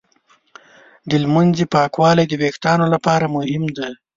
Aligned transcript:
د 1.09 1.11
ږمنځې 1.23 1.65
پاکوالی 1.73 2.25
د 2.27 2.33
وېښتانو 2.41 2.85
لپاره 2.93 3.25
مهم 3.35 3.63
دی. 3.77 3.91